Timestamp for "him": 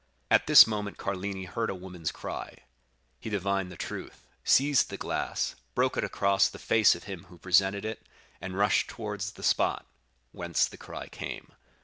7.03-7.25